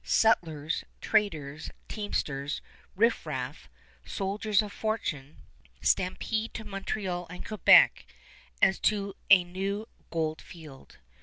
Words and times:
Sutlers, 0.03 0.83
traders, 0.99 1.69
teamsters, 1.87 2.59
riffraff, 2.95 3.69
soldiers 4.03 4.63
of 4.63 4.73
fortune, 4.73 5.43
stampede 5.79 6.55
to 6.55 6.63
Montreal 6.65 7.27
and 7.29 7.45
Quebec 7.45 8.07
as 8.63 8.79
to 8.79 9.13
a 9.29 9.43
new 9.43 9.87
gold 10.09 10.41
field. 10.41 10.97